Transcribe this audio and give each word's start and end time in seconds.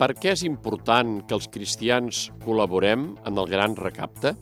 Per 0.00 0.14
què 0.16 0.30
és 0.32 0.42
important 0.48 1.18
que 1.28 1.36
els 1.36 1.46
cristians 1.52 2.30
col·laborem 2.46 3.02
en 3.28 3.40
el 3.42 3.50
gran 3.50 3.74
recapte? 3.76 4.32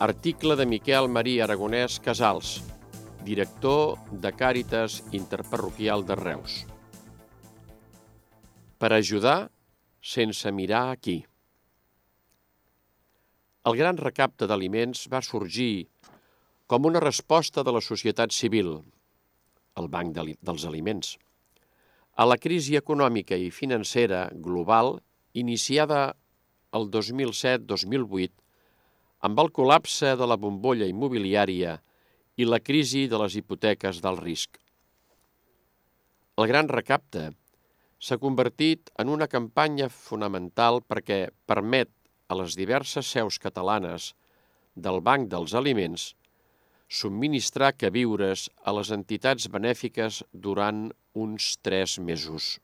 Article 0.00 0.56
de 0.56 0.64
Miquel 0.70 1.10
Maria 1.12 1.44
Aragonès 1.44 1.98
Casals, 2.00 2.54
director 3.26 3.98
de 4.24 4.32
Càritas 4.32 5.02
Interparroquial 5.12 6.06
de 6.08 6.16
Reus. 6.16 6.56
Per 8.80 8.92
ajudar 8.96 9.50
sense 10.00 10.52
mirar 10.54 10.86
aquí. 10.94 11.20
El 13.68 13.76
gran 13.76 13.98
recapte 14.00 14.48
d'aliments 14.48 15.04
va 15.12 15.20
sorgir 15.20 15.88
com 16.66 16.88
una 16.88 17.02
resposta 17.04 17.60
de 17.60 17.76
la 17.76 17.84
societat 17.84 18.32
civil, 18.32 18.78
el 19.78 19.88
Banc 19.88 20.16
dels 20.18 20.66
Aliments, 20.68 21.16
a 22.18 22.26
la 22.26 22.36
crisi 22.42 22.76
econòmica 22.76 23.36
i 23.38 23.52
financera 23.54 24.26
global 24.34 24.96
iniciada 25.38 26.14
el 26.74 26.88
2007-2008 26.90 28.32
amb 29.28 29.38
el 29.42 29.50
col·lapse 29.54 30.14
de 30.18 30.26
la 30.30 30.38
bombolla 30.38 30.86
immobiliària 30.90 31.78
i 32.38 32.46
la 32.46 32.60
crisi 32.62 33.06
de 33.10 33.18
les 33.22 33.36
hipoteques 33.38 34.02
del 34.02 34.18
risc. 34.18 34.58
El 36.38 36.46
gran 36.50 36.68
recapte 36.70 37.30
s'ha 37.98 38.18
convertit 38.22 38.92
en 39.02 39.10
una 39.10 39.26
campanya 39.26 39.88
fonamental 39.90 40.82
perquè 40.86 41.24
permet 41.50 41.90
a 42.28 42.36
les 42.38 42.54
diverses 42.58 43.10
seus 43.10 43.40
catalanes 43.42 44.12
del 44.74 45.00
Banc 45.02 45.26
dels 45.32 45.54
Aliments 45.58 46.12
subministrar 46.88 47.74
queviures 47.76 48.48
a 48.64 48.72
les 48.72 48.90
entitats 48.94 49.48
benèfiques 49.52 50.22
durant 50.32 50.88
uns 51.12 51.52
tres 51.60 51.98
mesos. 52.00 52.56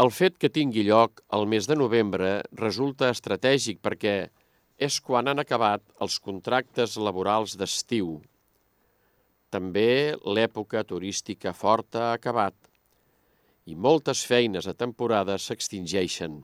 El 0.00 0.08
fet 0.10 0.38
que 0.40 0.48
tingui 0.48 0.86
lloc 0.88 1.20
el 1.36 1.44
mes 1.46 1.68
de 1.68 1.76
novembre 1.76 2.40
resulta 2.56 3.10
estratègic 3.12 3.82
perquè 3.84 4.16
és 4.80 4.98
quan 5.04 5.28
han 5.28 5.38
acabat 5.38 5.84
els 6.00 6.16
contractes 6.18 6.96
laborals 6.96 7.58
d'estiu. 7.60 8.16
També 9.52 10.16
l'època 10.24 10.82
turística 10.88 11.52
forta 11.52 12.08
ha 12.08 12.16
acabat 12.16 12.56
i 13.68 13.76
moltes 13.76 14.24
feines 14.26 14.66
a 14.66 14.72
temporada 14.74 15.36
s'extingeixen. 15.38 16.40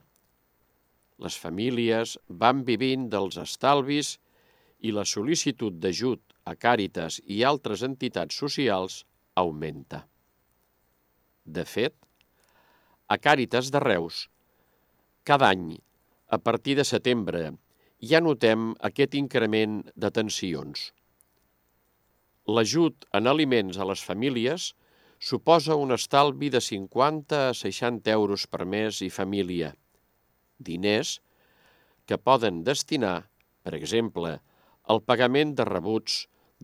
Les 1.19 1.35
famílies 1.35 2.15
van 2.29 2.61
vivint 2.63 3.09
dels 3.11 3.41
estalvis 3.41 4.13
i 4.15 4.28
la 4.95 5.03
sol·licitud 5.03 5.75
d'ajut 5.83 6.21
a 6.47 6.55
Càritas 6.55 7.19
i 7.27 7.43
altres 7.43 7.83
entitats 7.83 8.35
socials 8.39 9.03
augmenta. 9.35 10.05
De 11.45 11.65
fet, 11.65 11.95
a 13.07 13.17
Càritas 13.17 13.71
de 13.73 13.81
Reus, 13.83 14.27
cada 15.27 15.49
any, 15.51 15.77
a 16.29 16.37
partir 16.37 16.77
de 16.79 16.85
setembre, 16.87 17.51
ja 17.99 18.21
notem 18.23 18.71
aquest 18.89 19.15
increment 19.19 19.81
de 19.95 20.11
tensions. 20.15 20.89
L'ajut 22.47 23.05
en 23.13 23.27
aliments 23.27 23.77
a 23.77 23.85
les 23.85 24.01
famílies 24.01 24.73
suposa 25.19 25.75
un 25.75 25.91
estalvi 25.91 26.49
de 26.49 26.61
50 26.63 27.39
a 27.49 27.53
60 27.53 28.13
euros 28.15 28.47
per 28.47 28.65
mes 28.65 29.01
i 29.05 29.09
família, 29.11 29.73
diners 30.57 31.19
que 32.07 32.17
poden 32.17 32.63
destinar, 32.63 33.29
per 33.61 33.75
exemple, 33.77 34.39
el 34.89 35.01
pagament 35.05 35.51
de 35.57 35.65
rebuts 35.67 36.13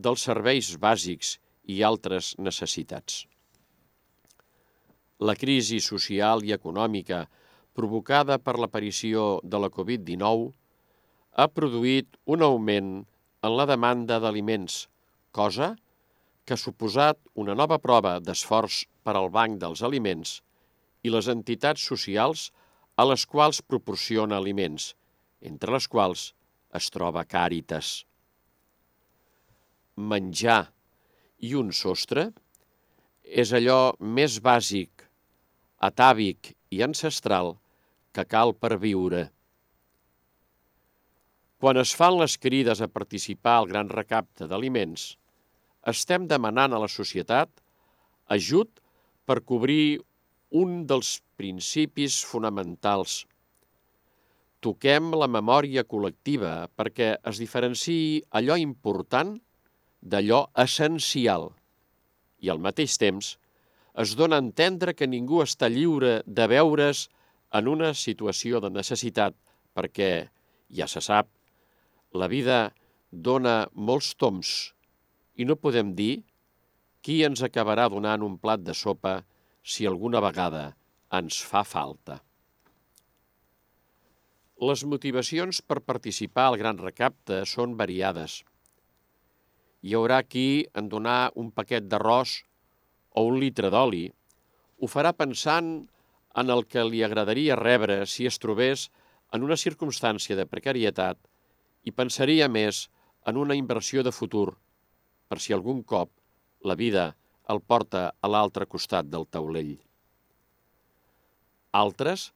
dels 0.05 0.23
serveis 0.27 0.71
bàsics 0.81 1.35
i 1.69 1.81
altres 1.85 2.31
necessitats. 2.41 3.19
La 5.27 5.35
crisi 5.41 5.77
social 5.87 6.41
i 6.47 6.53
econòmica 6.55 7.19
provocada 7.77 8.39
per 8.41 8.55
l'aparició 8.57 9.25
de 9.43 9.59
la 9.61 9.69
Covid-19 9.75 10.47
ha 11.37 11.47
produït 11.59 12.17
un 12.35 12.45
augment 12.47 12.89
en 13.45 13.57
la 13.59 13.67
demanda 13.69 14.17
d'aliments, 14.23 14.79
cosa 15.31 15.75
que 16.45 16.57
ha 16.57 16.63
suposat 16.63 17.21
una 17.43 17.53
nova 17.53 17.77
prova 17.83 18.15
d'esforç 18.25 18.81
per 19.05 19.15
al 19.19 19.29
Banc 19.37 19.61
dels 19.61 19.85
Aliments 19.85 20.39
i 21.05 21.13
les 21.13 21.29
entitats 21.29 21.85
socials 21.93 22.49
a 22.97 23.05
les 23.05 23.29
quals 23.29 23.61
proporciona 23.61 24.41
aliments, 24.41 24.95
entre 25.45 25.77
les 25.77 25.85
quals 25.85 26.31
es 26.73 26.89
troba 26.89 27.27
Càritas 27.29 27.93
menjar 29.95 30.65
i 31.39 31.55
un 31.55 31.71
sostre 31.71 32.29
és 33.25 33.51
allò 33.55 33.95
més 33.99 34.39
bàsic, 34.43 35.05
atàvic 35.79 36.53
i 36.71 36.83
ancestral 36.85 37.55
que 38.13 38.25
cal 38.27 38.53
per 38.53 38.77
viure. 38.79 39.29
Quan 41.59 41.79
es 41.81 41.93
fan 41.97 42.17
les 42.19 42.35
crides 42.37 42.81
a 42.81 42.91
participar 42.91 43.59
al 43.59 43.69
gran 43.71 43.89
recapte 43.89 44.47
d'aliments, 44.47 45.15
estem 45.87 46.27
demanant 46.27 46.73
a 46.73 46.81
la 46.81 46.89
societat 46.91 47.49
ajut 48.35 48.81
per 49.25 49.41
cobrir 49.41 49.99
un 50.55 50.83
dels 50.89 51.19
principis 51.39 52.21
fonamentals. 52.25 53.23
Toquem 54.61 55.11
la 55.13 55.27
memòria 55.29 55.83
col·lectiva 55.85 56.67
perquè 56.77 57.15
es 57.31 57.41
diferenciï 57.41 58.21
allò 58.39 58.57
important 58.57 59.35
d'allò 60.05 60.45
essencial 60.61 61.49
i 62.45 62.51
al 62.53 62.61
mateix 62.61 62.97
temps 63.01 63.31
es 64.03 64.13
dona 64.19 64.37
a 64.37 64.43
entendre 64.43 64.93
que 64.93 65.07
ningú 65.09 65.41
està 65.41 65.69
lliure 65.71 66.19
de 66.27 66.45
veure's 66.51 67.07
en 67.57 67.69
una 67.71 67.93
situació 67.97 68.61
de 68.61 68.69
necessitat 68.69 69.35
perquè, 69.75 70.27
ja 70.69 70.87
se 70.91 71.01
sap, 71.01 71.29
la 72.13 72.29
vida 72.31 72.59
dona 73.11 73.65
molts 73.73 74.13
toms 74.19 74.53
i 75.41 75.47
no 75.47 75.57
podem 75.57 75.95
dir 75.97 76.21
qui 77.05 77.21
ens 77.25 77.41
acabarà 77.45 77.89
donant 77.89 78.23
un 78.25 78.37
plat 78.37 78.61
de 78.61 78.75
sopa 78.77 79.17
si 79.63 79.87
alguna 79.89 80.21
vegada 80.21 80.65
ens 81.15 81.41
fa 81.41 81.63
falta. 81.65 82.19
Les 84.61 84.85
motivacions 84.87 85.61
per 85.61 85.81
participar 85.83 86.49
al 86.49 86.59
gran 86.61 86.77
recapte 86.81 87.43
són 87.49 87.73
variades– 87.79 88.41
hi 89.85 89.93
haurà 89.93 90.23
qui 90.25 90.65
en 90.79 90.87
donar 90.89 91.31
un 91.41 91.51
paquet 91.57 91.85
d'arròs 91.89 92.31
o 93.19 93.23
un 93.29 93.35
litre 93.41 93.69
d'oli 93.73 94.05
ho 94.81 94.87
farà 94.89 95.11
pensant 95.13 95.67
en 96.41 96.53
el 96.55 96.65
que 96.71 96.85
li 96.89 97.03
agradaria 97.05 97.57
rebre 97.59 97.97
si 98.13 98.25
es 98.29 98.39
trobés 98.45 98.87
en 99.37 99.45
una 99.45 99.57
circumstància 99.65 100.37
de 100.39 100.47
precarietat 100.49 101.21
i 101.85 101.93
pensaria 102.01 102.49
més 102.55 102.87
en 103.29 103.37
una 103.43 103.59
inversió 103.61 104.01
de 104.07 104.15
futur 104.21 104.47
per 105.29 105.39
si 105.45 105.53
algun 105.53 105.85
cop 105.93 106.09
la 106.71 106.79
vida 106.81 107.05
el 107.53 107.61
porta 107.61 108.03
a 108.09 108.33
l'altre 108.33 108.65
costat 108.65 109.05
del 109.13 109.29
taulell. 109.29 109.75
Altres 111.77 112.31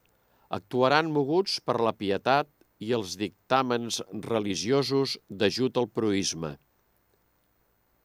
actuaran 0.54 1.10
moguts 1.18 1.58
per 1.66 1.80
la 1.82 1.98
pietat 1.98 2.50
i 2.78 2.94
els 2.94 3.18
dictàmens 3.18 4.04
religiosos 4.30 5.18
d'ajut 5.30 5.82
al 5.82 5.90
proisme– 6.00 6.58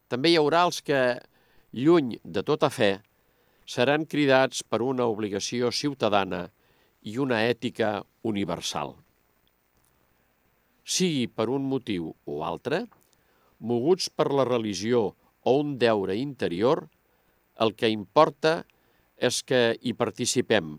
també 0.09 0.33
hi 0.33 0.39
haurà 0.41 0.65
els 0.69 0.81
que, 0.85 1.01
lluny 1.73 2.15
de 2.25 2.43
tota 2.47 2.71
fe, 2.71 2.99
seran 3.67 4.05
cridats 4.05 4.63
per 4.63 4.83
una 4.85 5.07
obligació 5.09 5.71
ciutadana 5.73 6.49
i 7.03 7.17
una 7.19 7.41
ètica 7.49 8.03
universal. 8.23 8.95
Sigui 10.85 11.27
per 11.29 11.49
un 11.49 11.65
motiu 11.69 12.13
o 12.29 12.43
altre, 12.45 12.85
moguts 13.59 14.11
per 14.13 14.29
la 14.33 14.45
religió 14.45 15.15
o 15.45 15.57
un 15.61 15.79
deure 15.81 16.17
interior, 16.21 16.85
el 17.61 17.73
que 17.79 17.89
importa 17.89 18.65
és 19.17 19.41
que 19.47 19.77
hi 19.81 19.95
participem, 19.97 20.77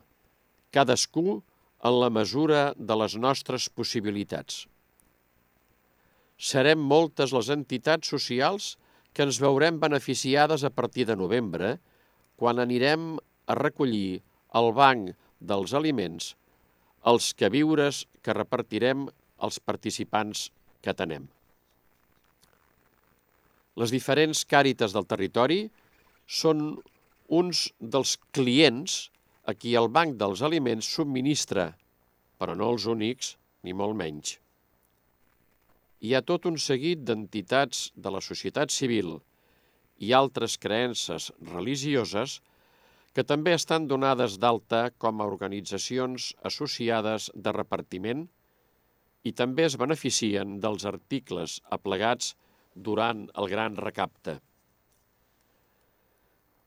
cadascú 0.76 1.42
en 1.86 2.00
la 2.02 2.10
mesura 2.10 2.74
de 2.78 2.98
les 3.02 3.16
nostres 3.18 3.70
possibilitats. 3.70 4.66
Serem 6.38 6.82
moltes 6.82 7.32
les 7.34 7.50
entitats 7.54 8.10
socials 8.12 8.76
que 9.16 9.24
ens 9.24 9.40
veurem 9.40 9.80
beneficiades 9.80 10.66
a 10.68 10.72
partir 10.76 11.06
de 11.08 11.16
novembre, 11.16 11.78
quan 12.36 12.60
anirem 12.60 13.16
a 13.48 13.56
recollir 13.56 14.20
al 14.52 14.74
banc 14.76 15.14
dels 15.40 15.72
aliments 15.78 16.34
els 17.08 17.32
queviures 17.38 18.04
que 18.26 18.36
repartirem 18.36 19.06
als 19.46 19.62
participants 19.62 20.50
que 20.84 20.94
tenem. 20.98 21.30
Les 23.80 23.92
diferents 23.92 24.44
càrites 24.48 24.96
del 24.96 25.08
territori 25.08 25.66
són 26.26 26.64
uns 27.40 27.68
dels 27.80 28.16
clients 28.36 29.10
a 29.46 29.54
qui 29.54 29.76
el 29.78 29.92
Banc 29.94 30.16
dels 30.18 30.42
Aliments 30.46 30.88
subministra, 30.98 31.68
però 32.40 32.56
no 32.58 32.72
els 32.74 32.88
únics, 32.90 33.36
ni 33.62 33.76
molt 33.78 33.98
menys 34.00 34.40
hi 36.02 36.14
ha 36.14 36.22
tot 36.22 36.46
un 36.50 36.58
seguit 36.62 37.04
d'entitats 37.08 37.90
de 37.96 38.12
la 38.12 38.22
societat 38.22 38.74
civil 38.74 39.16
i 40.04 40.12
altres 40.14 40.58
creences 40.62 41.32
religioses 41.54 42.40
que 43.16 43.24
també 43.24 43.54
estan 43.56 43.88
donades 43.88 44.36
d'alta 44.44 44.90
com 45.00 45.22
a 45.22 45.28
organitzacions 45.32 46.34
associades 46.50 47.30
de 47.36 47.54
repartiment 47.56 48.26
i 49.24 49.32
també 49.32 49.64
es 49.66 49.78
beneficien 49.80 50.60
dels 50.62 50.86
articles 50.86 51.62
aplegats 51.78 52.34
durant 52.76 53.24
el 53.40 53.48
gran 53.50 53.78
recapte. 53.80 54.36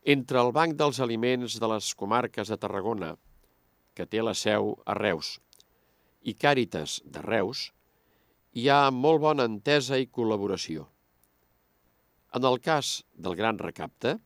Entre 0.09 0.41
el 0.41 0.55
Banc 0.57 0.79
dels 0.81 1.03
Aliments 1.05 1.59
de 1.61 1.69
les 1.69 1.93
comarques 1.95 2.49
de 2.49 2.57
Tarragona, 2.57 3.13
que 3.95 4.07
té 4.07 4.25
la 4.25 4.33
seu 4.33 4.73
a 4.89 4.97
Reus, 4.97 5.37
i 6.25 6.33
Càritas 6.33 7.03
de 7.05 7.21
Reus, 7.23 7.69
hi 8.59 8.65
ha 8.75 8.89
molt 8.91 9.23
bona 9.23 9.45
entesa 9.47 9.99
i 10.03 10.09
col·laboració. 10.11 10.89
En 12.35 12.47
el 12.49 12.59
cas 12.65 12.99
del 13.15 13.37
gran 13.39 13.61
recapte, 13.63 14.17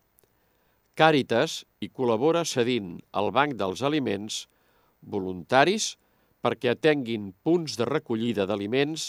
Càritas 1.01 1.53
hi 1.81 1.89
col·labora 1.89 2.43
cedint 2.49 2.99
al 3.17 3.31
Banc 3.33 3.55
dels 3.61 3.81
Aliments 3.89 4.43
voluntaris 5.15 5.87
perquè 6.45 6.73
atenguin 6.73 7.31
punts 7.47 7.79
de 7.81 7.87
recollida 7.89 8.45
d'aliments 8.49 9.07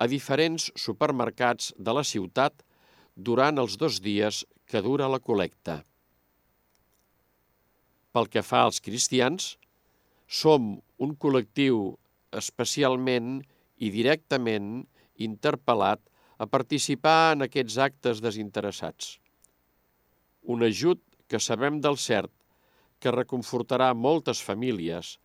a 0.00 0.08
diferents 0.08 0.70
supermercats 0.84 1.74
de 1.76 1.92
la 1.98 2.04
ciutat 2.12 2.64
durant 3.28 3.60
els 3.60 3.76
dos 3.82 4.00
dies 4.06 4.44
que 4.64 4.80
dura 4.86 5.10
la 5.12 5.20
col·lecta. 5.20 5.82
Pel 8.16 8.32
que 8.32 8.40
fa 8.40 8.64
als 8.64 8.80
cristians, 8.80 9.54
som 10.26 10.78
un 10.96 11.12
col·lectiu 11.20 11.98
especialment 12.32 13.42
i 13.78 13.90
directament 13.92 14.86
interpel·lat 15.16 16.02
a 16.38 16.46
participar 16.46 17.34
en 17.34 17.46
aquests 17.46 17.78
actes 17.80 18.20
desinteressats. 18.24 19.16
Un 20.44 20.64
ajut 20.66 21.02
que 21.28 21.40
sabem 21.42 21.80
del 21.82 21.96
cert 22.00 22.32
que 23.00 23.12
reconfortarà 23.12 23.92
moltes 23.94 24.40
famílies, 24.44 25.16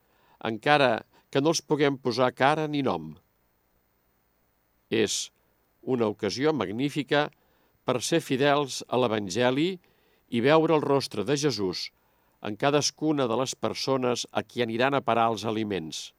encara 0.44 1.04
que 1.32 1.42
no 1.42 1.54
els 1.54 1.62
puguem 1.62 1.98
posar 1.98 2.32
cara 2.36 2.68
ni 2.68 2.82
nom. 2.84 3.14
És 4.92 5.30
una 5.82 6.10
ocasió 6.12 6.52
magnífica 6.54 7.30
per 7.88 8.02
ser 8.04 8.20
fidels 8.22 8.82
a 8.88 9.00
l'Evangeli 9.00 9.72
i 10.32 10.42
veure 10.44 10.76
el 10.76 10.84
rostre 10.84 11.24
de 11.28 11.38
Jesús 11.40 11.90
en 12.42 12.58
cadascuna 12.58 13.28
de 13.30 13.38
les 13.38 13.54
persones 13.56 14.26
a 14.32 14.44
qui 14.44 14.64
aniran 14.66 14.98
a 14.98 15.04
parar 15.06 15.30
els 15.32 15.46
aliments. 15.46 16.12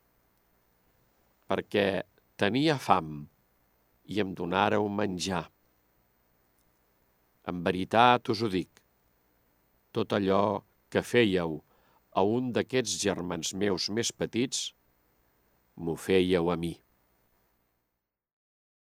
Perquè 1.50 2.02
tenia 2.42 2.74
fam 2.82 3.10
i 4.10 4.18
em 4.18 4.32
donàreu 4.34 4.88
menjar. 4.90 5.44
En 7.46 7.60
veritat 7.66 8.30
us 8.32 8.42
ho 8.42 8.48
dic, 8.50 8.80
tot 9.94 10.14
allò 10.16 10.62
que 10.90 11.04
fèieu 11.06 11.60
a 12.18 12.24
un 12.36 12.50
d'aquests 12.56 12.96
germans 13.04 13.52
meus 13.62 13.86
més 13.98 14.10
petits, 14.10 14.72
m'ho 15.78 15.94
fèieu 16.06 16.50
a 16.50 16.56
mi. 16.58 16.72